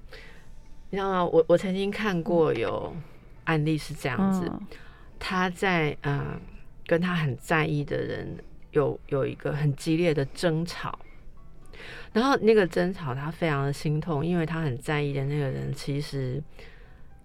[0.90, 1.26] 你知道吗？
[1.26, 2.96] 我我曾经看过有
[3.44, 4.50] 案例是这样子，
[5.20, 6.40] 他在嗯
[6.86, 8.38] 跟他很在意的人
[8.72, 10.98] 有有一个很激烈的争吵。
[12.14, 16.42] 然后那个争吵，他非常的心痛，因为他很在意的那个人，其实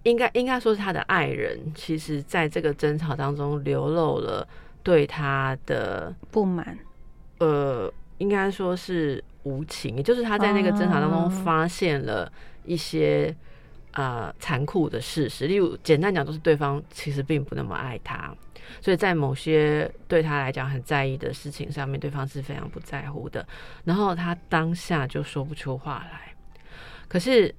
[0.03, 4.47] 应该应该说是他的爱人，其实在这个争吵当中流露了
[4.83, 6.79] 对他的不满，
[7.39, 12.31] 呃，应该说是无情，也就是他在那个争吵当中发现了
[12.65, 13.35] 一些
[13.93, 18.35] 呃残酷的事实，例如简单讲，就是对方其实并不那么爱他。
[18.81, 23.47] 所以在某些对他来讲很在意的事情上面，对方是非常不在乎的。
[23.85, 26.35] 然后他当下就说不出话来，
[27.09, 27.55] 可是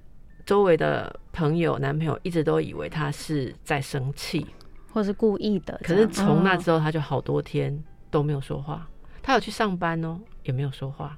[0.45, 4.45] 周围的朋友、男朋友一直都以为他是在生气，
[4.91, 5.79] 或是故意的。
[5.83, 8.87] 可是从那之后，他就好多天都没有说话。
[9.21, 11.17] 他有去上班哦，也没有说话。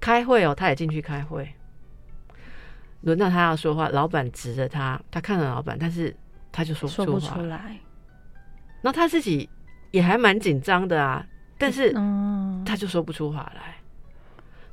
[0.00, 1.48] 开会哦，他也进去开会。
[3.02, 6.14] 轮到他要说话，老板指着他，他看着老板，但是
[6.50, 7.78] 他就说不出来。
[8.86, 9.50] 然后他自己
[9.90, 11.26] 也还蛮紧张的啊，
[11.58, 11.92] 但是
[12.64, 13.74] 他就说不出话来，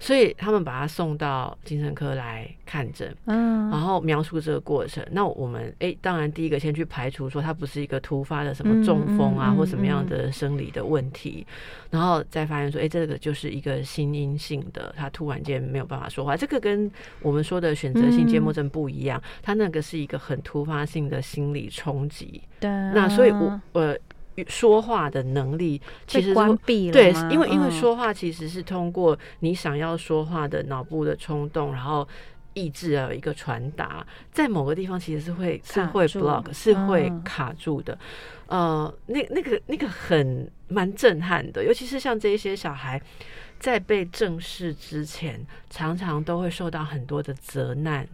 [0.03, 5.01] 所以他们把他送到精神科来看诊，嗯，然后描述这个过程。
[5.11, 11.47] 那我们哎，当然第一个先去排除说他不是一个突发的什么中风啊，或什么样的生理的问题，
[11.89, 16.35] 然后再发现说，哎，这个就是一个心因性的，他突然间没有办法说话。
[16.35, 22.41] 这个跟我们说的选择性缄默症不一样，他那个是一个很突发性的心理冲击。
[22.59, 23.97] 对，那所以我呃。
[24.47, 32.07] 说话的能力其实关闭了，对，因为因为说话其实是通过你想要说话的脑部的冲动，然后
[32.53, 37.97] 意志啊一个传达，在某个地方其实是会是会 block，是会卡住的。
[38.47, 43.01] 呃，那那个那个很蛮震撼的，尤其是像这一些小孩
[43.59, 48.07] 在被正视之前，常常都会受到很多的责难。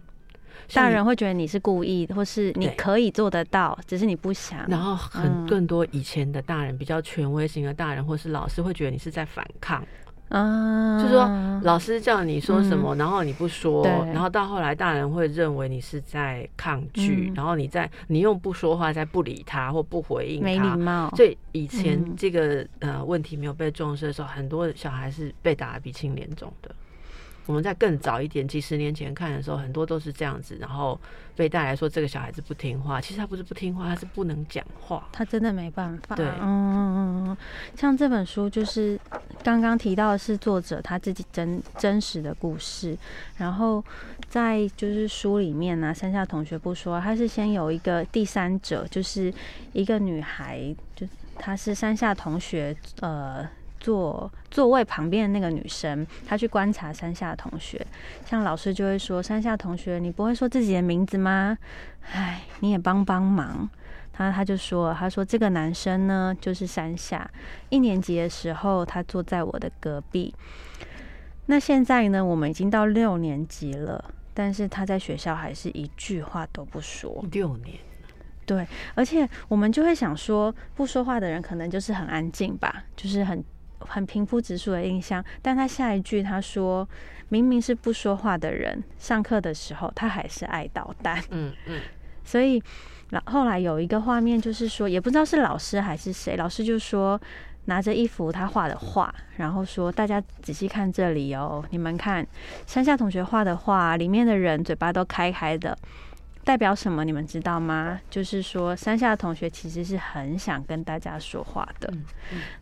[0.73, 4.65] 大人会觉得你是故意，或是你可以做得到，只是你不想。
[4.67, 9.83] 然后很更多以前的大人，比较权威型的大人，或是老师，会觉得你是在反抗。
[10.29, 11.27] 啊，就是说
[11.63, 21.09] 老师叫你说什么，然后你不说，然后到后来大人会认为你是在抗拒，然后你在你用不说话，在不理他或不回应他，没礼貌。
[21.15, 26.69] 所以以前这个呃问题没有被重视的时候，很多小孩是被打的鼻青脸肿的。
[27.49, 30.95] 我们在更早一点，几十年前看的时候，很多都是这样子，然后
[31.35, 36.15] 被带来说这个小孩子不听话，其实他不是不听话，他是不能讲话，他真的没办法。
[36.15, 37.37] 对，嗯嗯嗯，
[37.75, 38.99] 像这本书就是
[39.43, 42.95] 刚刚提到的是作者他自己真真实的故事，
[43.37, 43.83] 然后
[44.27, 49.33] 在就是书里面呢，山下同学不说，他是先有一个第三者，就是
[49.73, 53.49] 一个女孩，就她是山下同学，呃。
[53.79, 57.85] 坐座位旁边的那个女生，她去观察山下同学，
[58.25, 61.57] 像老师就会说：“山下同学，你不会说自己的名字吗？
[62.11, 63.69] 哎，你也帮帮忙。”
[64.11, 67.29] 他他就说：“他说这个男生呢，就是山下。
[67.69, 70.35] 一年级的时候，他坐在我的隔壁。
[71.45, 77.23] 那现在呢，我们已经到六年级了，但是他在学校还是一句话都不说。
[77.31, 77.77] 六年，
[78.45, 83.41] 对，而且我们就会想说，不说话的人可能就是很安静吧，就是很。”
[83.89, 86.87] 很平铺直述的印象，但他下一句他说
[87.29, 91.21] 明明是不说话的人，上课的时候他还是爱捣蛋。
[91.31, 91.81] 嗯嗯，
[92.23, 92.61] 所以
[93.25, 97.19] 后来有一个画面就是说，也不知道是老师还是谁，老师就说
[97.65, 102.25] 拿着一幅他画的画，然后说大家仔细看这里哦，你们看
[102.65, 105.77] 山下同学画的画，里面的人嘴巴都开开的。
[106.43, 107.03] 代表什么？
[107.03, 107.99] 你们知道吗？
[108.09, 111.93] 就是说，山下同学其实是很想跟大家说话的。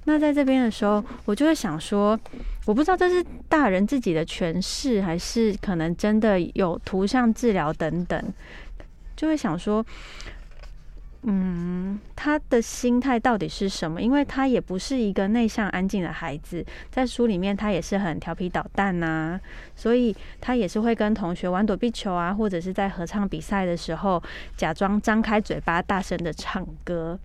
[0.04, 2.20] 那在这边的时候，我就会想说，
[2.66, 8.34] 我不知道这是大人自己的诠释，还是可能真的有图像治疗等等，
[9.16, 9.86] 就会想说。
[11.30, 14.02] 嗯，他的心态到底是什么？
[14.02, 19.38] 因为他也不是一个内向安静的孩子，在书里面他也是很调皮捣蛋呐，
[19.76, 24.24] 所以他也是会跟同学玩躲避球啊，或者是在合唱比赛的时候
[24.56, 27.20] 假装张开嘴巴大声的唱歌。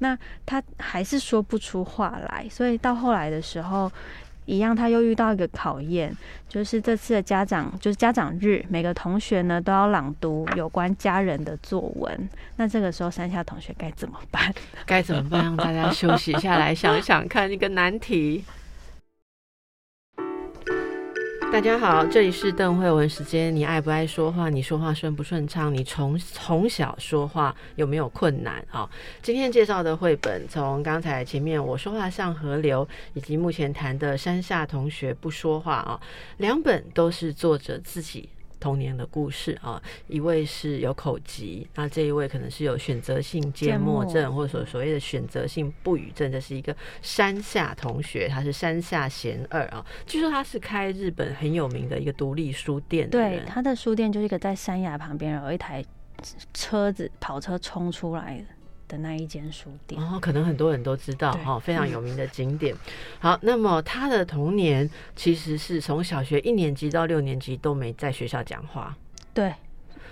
[0.00, 3.90] 那他还是说不出话来，所以到后来的时候。
[4.46, 6.12] 一样，他又遇到一个考验，
[6.48, 12.28] 就是这次的家长就是家长日，每个同学呢都要朗读有关家人的作文。
[12.56, 14.52] 那这个时候，山下同学该怎么办？
[14.84, 15.44] 该怎么办？
[15.44, 18.44] 让大家休息下来，想想看一个难题。
[21.52, 23.54] 大家好，这里是邓慧文时间。
[23.54, 24.48] 你爱不爱说话？
[24.48, 25.74] 你说话顺不顺畅？
[25.74, 28.88] 你从从小说话有没有困难啊？
[29.20, 36.00] 今天介绍的绘本，从刚才前面我说话像河流，以及目前谈的山下同学不说话啊，
[36.36, 38.28] 两本都是作者自己。
[38.60, 49.84] 童年的故事啊，一位是有口疾，那这一位可能是有选择性缄默症，或者所所谓的选择性不语症，这是一个山下同学，他是山下贤二啊。
[50.06, 55.82] 据说他是开日本很有名的一个独立书店，对，他的书店就是一个在山崖旁边有一台
[56.52, 58.44] 车子跑车冲出来的。
[58.90, 62.74] 的那一间书店哦，可能很多人都知道哈，非常有名的景点。
[63.20, 68.96] 好，那么他的童年其实是从小学一年级到六年级都没在学校讲话。
[69.32, 69.54] 对，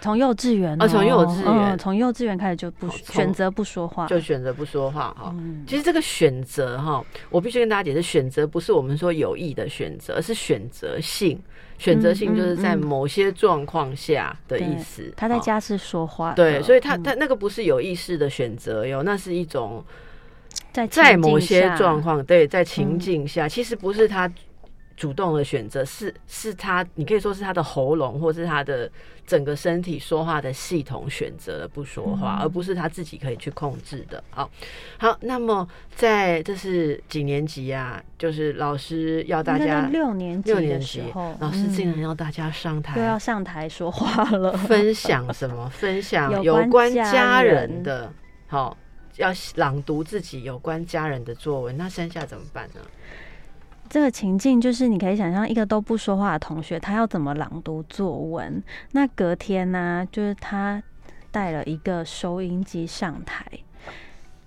[0.01, 5.35] 从幼稚园啊，从幼稚园，从幼稚园开始就不选择不说话，就选择不说话哈。
[5.66, 11.41] 其实这个选择哈，我必须跟大家解释，选择不是我们说有意的选择，而是选择性。
[11.79, 15.11] 选择性就是在某些状况下的意思。
[15.16, 19.85] 他在家是说话，对，所以他他那个不是有意识的选择哟，那是一种
[20.72, 24.31] 在在某些状况，对，在情境下，其实不是他。
[24.99, 28.91] 主动的选择是是他，你可以说是他的喉咙，或是他的
[29.25, 34.23] 整个身体说话的系统选择了不说话，而不是他自己可以去控制的。
[34.31, 34.51] 好，
[34.99, 38.03] 好，那么在这是几年级啊？
[38.19, 45.71] 就是老师要大家六年级的时候，老师竟然要大家上台，要上台说话了，分享什么？
[45.71, 48.13] 分享有关家人的，
[48.49, 48.77] 好，
[49.15, 51.77] 要朗读自己有关家人的作文。
[51.77, 52.81] 那剩下怎么办呢？
[53.89, 58.62] 这个情境就是，你可以想象一个都不说话的同学，他要怎么朗读作文？
[58.93, 60.82] 那隔天呢，就是他
[61.30, 63.45] 带了一个收音机上台，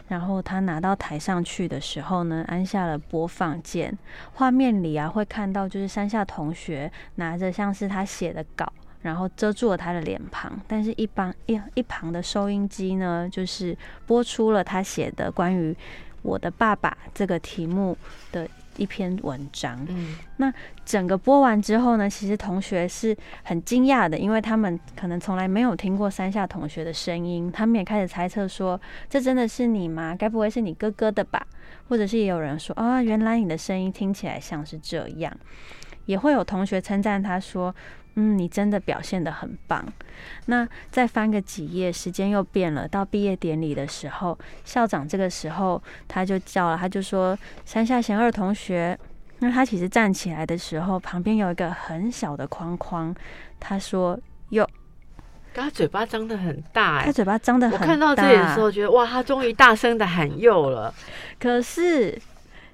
[0.07, 3.97] 然后他拿到台上去的时候呢，按下了播放键，
[4.33, 8.71] 画面里啊会看到就是山下同学拿着像是他写的稿，
[9.01, 15.75] 然后遮住了他的脸庞，但是一旁一一旁的收音机呢，就是播出了他写的关于
[16.21, 17.97] 我的爸爸这个题目
[18.31, 18.47] 的。
[18.77, 20.53] 一篇文章，嗯，那
[20.85, 30.15] 整个播完之后呢，其实同学是很惊讶的，因为他们可能从来没有听过山下同学的声音，他们也开始猜测说，这真的是你吗？
[30.17, 31.45] 该不会是你哥哥的吧？
[31.87, 35.35] 或者是也有人说，啊，原来你的声音听起来像是这样，
[36.05, 37.73] 也会有同学称赞他说。
[38.15, 39.81] 嗯，你真的表现的很棒。
[40.47, 42.85] 那再翻个几页，时间又变了。
[42.85, 48.99] 到毕业典礼的时候，校长这个时候他就叫了，他就说：“山下贤二同学。”
[49.39, 53.15] 那他其实站起来的时候，旁边有一个很小的框框。
[53.61, 54.19] 他说
[54.51, 54.69] ：“哟，
[55.53, 60.93] 他嘴巴张的很大，哎，他嘴巴张的很大。”我看到这里的时候，觉得哇，他终于大声的喊“又”了。
[61.39, 62.21] 可是。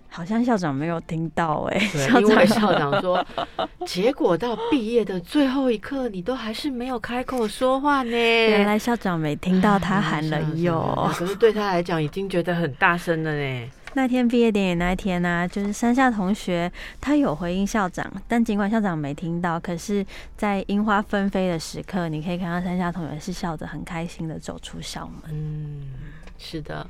[0.10, 1.80] 好像校长没有听到哎，
[2.20, 3.24] 因为校长说，
[3.86, 8.12] 结果到毕业的最后一刻，你都还是没有开口说话呢。
[8.12, 13.70] 原来校长没听到他喊了有，可是对他来讲已经觉得很大声了呢。
[13.94, 20.06] 那天毕业典礼那一天呢，就是山下同学他有回应校长，但尽管校长没听到，可是
[20.36, 25.32] 在樱花纷飞的时刻，你可以看到山下同学是笑着很开心的走出校门。
[25.32, 25.88] 嗯，
[26.38, 26.86] 是的。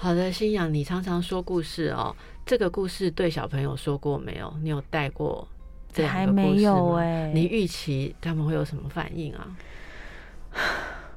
[0.00, 2.14] 好的，新阳，你常常说故事哦。
[2.46, 4.54] 这个故事对小朋友说过没有？
[4.62, 5.46] 你有带过
[5.92, 7.32] 这还没有哎。
[7.34, 9.56] 你预期他们会有什么反应啊？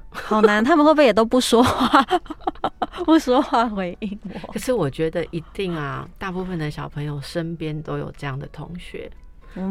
[0.10, 2.04] 好难， 他们会不会也都不说话？
[3.06, 4.52] 不说话回应我。
[4.52, 9.10] 可是我觉得一定啊，大部分的小朋友身边都有这样的同学。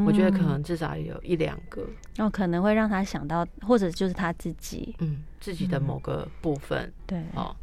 [0.07, 1.83] 我觉得可能至少有一两个，
[2.15, 6.93] 然后可能会让他想到，或者就是他自己，嗯，自己的某个部分。
[7.07, 7.57] 对，哦，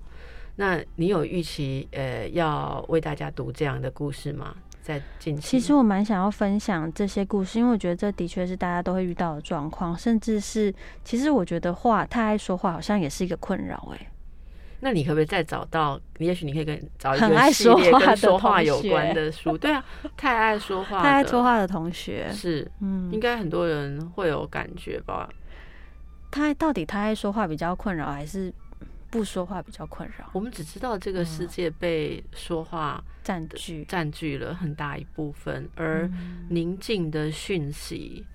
[0.58, 4.53] 那你有预期呃要为大家读这样的故事吗？
[4.82, 14.08] 在近期，其实我蛮想要分享这些故事，因为我觉得这的确是大家都会遇到的状况，甚至是其实我觉得话太爱说话，好像也是一个困扰哎。
[14.80, 15.99] 那你可不可以再找到？
[16.20, 19.58] 也许你可以跟找一个系列跟说话有关的书。
[19.58, 19.84] 对啊，
[20.16, 25.28] 太爱说话、太爱说话的同学是，嗯，应该很多人会有感觉吧？
[26.32, 28.53] 他到底他爱说话比较困扰，还是
[29.10, 30.30] 不说话比较困扰？
[30.34, 36.10] 我们只知道这个世界被说话占据，占据了很大一部分，而
[36.49, 38.26] 宁静的讯息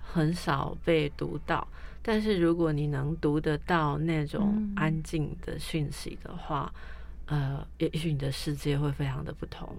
[0.00, 1.66] 很少被读到。
[2.02, 6.72] 但是如果你能读得到那种安静的讯息的话，
[7.26, 9.76] 呃，也许你的世界会非常的不同。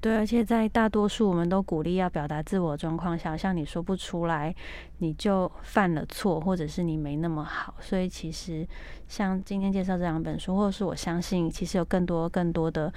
[0.00, 4.54] 对，而且在大多数我们都鼓励要表达自我状况下，像你说不出来，
[4.98, 7.74] 你就犯了错，或者是你没那么好。
[7.80, 8.66] 所以其实
[9.08, 12.92] 像今天介绍这两本书，或者是我相信，其实有更多更多的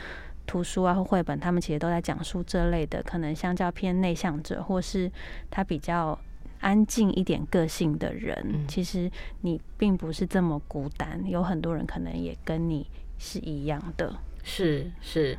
[0.45, 5.11] 图书啊或绘本，他们其实都在讲述这类的，可能相较偏内向者，或是
[5.49, 6.17] 他比较。
[6.63, 12.85] 安静一点个性的人，其实你并不是这么孤单，有很多人可能也跟你
[13.17, 14.13] 是一样的。
[14.43, 15.35] 是是，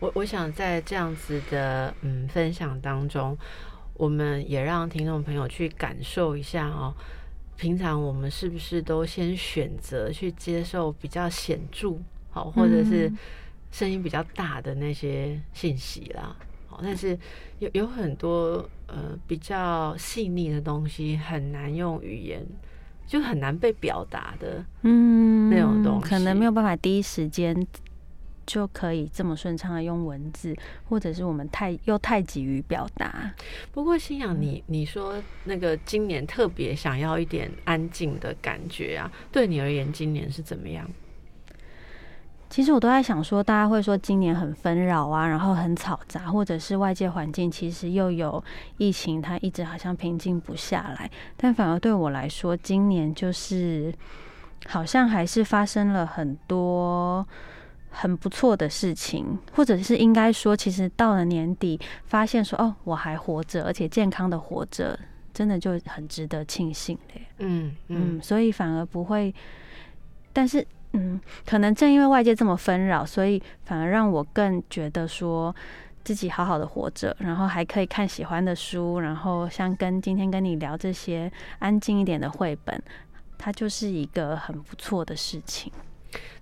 [0.00, 3.38] 我我想在这样子的嗯分享当中，
[3.94, 6.92] 我们也让听众朋友去感受一下哦，
[7.56, 11.96] 平常我们是不是都先选择去接受比较显著
[12.30, 13.12] 好，或者是
[13.70, 16.34] 声音比较大的那些信息啦？
[16.66, 17.16] 好，但是
[17.60, 18.68] 有有很多。
[18.92, 22.44] 呃，比较细腻的东西很难用语言，
[23.06, 27.54] 就很难被表达的，嗯，那种东西可能没有办法第一时间
[28.46, 30.56] 就可以这么顺畅的用文字，
[30.88, 33.32] 或者是我们太又太急于表达。
[33.72, 40.88] 不过，心想你你说那个今年特别想要一点安静的感觉啊，对你而言，今年是怎么样？
[42.48, 48.42] 其实我都在想说，大家会说今年很纷扰啊，然后很嘈杂，或者是外界环境其实又有
[48.76, 51.08] 疫情，它一直好像平静不下来。
[51.36, 53.94] 但反而对我来说，今年就是
[54.66, 57.24] 好像还是发生了很多
[57.90, 64.98] 很不错的事情，或者是应该说，其实到了年底，发现说哦，我还活着，而且健康的活着，
[65.34, 67.26] 真的就很值得庆幸嘞。
[67.38, 69.34] 嗯嗯，所以反而不会，
[70.32, 70.66] 但是。
[70.92, 75.54] 嗯，可能正因为外界这么纷扰，所以反而让我更觉得说
[76.02, 81.30] 自己好好的活着，然后还可以看喜欢的书，然后像跟今天跟你聊这些
[81.60, 82.82] 安静一点的绘本，
[83.38, 85.72] 它就是一个很不错的事情。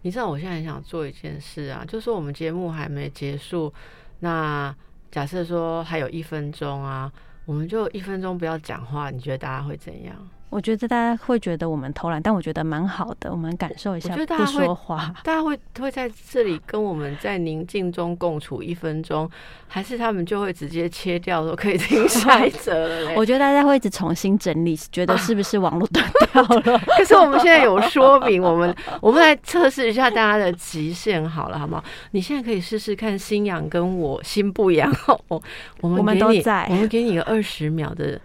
[0.03, 3.73] 你知道我现在很想做一件事啊，就是我们节目还没结束，
[4.21, 4.75] 那
[5.11, 7.13] 假设说还有一分钟啊，
[7.45, 10.29] 我们就一分钟不要讲话，你觉得大家会怎样？
[10.51, 13.31] 我觉得大家会觉得我们偷懒，但我觉得蛮好的。
[13.31, 19.31] 我们感受一下，不说话，大家会会在这里跟我们在宁静中共处一分钟，
[19.67, 23.13] 还是他们就会直接切掉，说可以听 下一则了？
[23.15, 26.79] 我觉得大家会一直重新整理，觉得是不是网络断掉了？
[26.97, 31.83] 可是我们现在有说明，我们我们来测试一下大家的极限，好了，好吗？
[32.13, 34.91] 你现在可以试试看，心痒跟我心不痒，
[35.29, 35.43] 我
[35.83, 38.19] 我们都在，我们给你个二十秒的。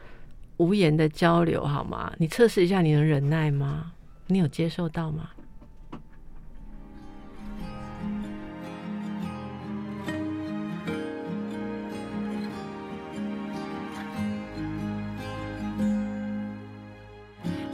[0.58, 2.12] 无言的交流好吗？
[2.18, 3.92] 你测试一下，你能忍耐吗？
[4.28, 5.30] 你有接受到吗？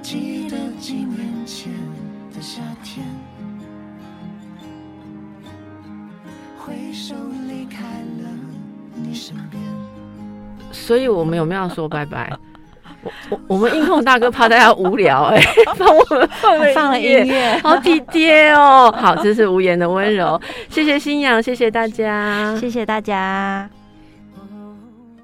[0.02, 1.72] 记得几年前
[2.34, 3.06] 的夏天，
[6.58, 7.14] 挥手
[7.48, 8.30] 离开了
[8.96, 9.62] 你身边。
[10.72, 12.36] 所以我们有没有说拜拜？
[13.04, 15.42] 我我我们音控大哥怕大家无聊，哎，
[15.78, 16.30] 帮我们
[16.74, 18.94] 放了 音乐，好体贴哦。
[18.98, 20.40] 好，这是无言的温柔，
[20.70, 23.70] 谢谢新阳，谢谢大家，谢谢大家。